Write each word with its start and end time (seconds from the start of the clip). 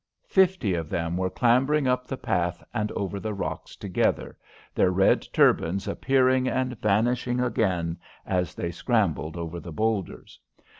Fifty 0.29 0.73
of 0.73 0.89
them 0.89 1.15
were 1.15 1.29
clambering 1.29 1.87
up 1.87 2.07
the 2.07 2.17
path 2.17 2.63
and 2.73 2.91
over 2.93 3.19
the 3.19 3.35
rocks 3.35 3.75
together, 3.75 4.35
their 4.73 4.89
red 4.89 5.21
turbans 5.31 5.87
appearing 5.87 6.47
and 6.47 6.75
vanishing 6.81 7.39
again 7.39 7.99
as 8.25 8.55
they 8.55 8.71
scrambled 8.71 9.37
over 9.37 9.59
the 9.59 9.71
boulders. 9.71 10.39